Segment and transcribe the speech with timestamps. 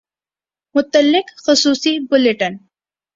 [0.75, 2.53] متعلق خصوصی بلیٹن